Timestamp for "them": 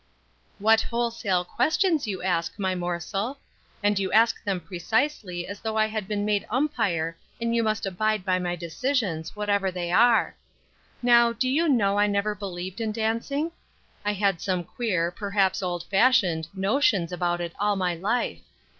4.43-4.59